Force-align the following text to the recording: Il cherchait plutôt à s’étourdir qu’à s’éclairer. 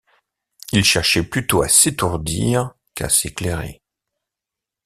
Il 0.73 0.83
cherchait 0.83 1.21
plutôt 1.21 1.61
à 1.61 1.67
s’étourdir 1.69 2.73
qu’à 2.95 3.07
s’éclairer. 3.07 3.83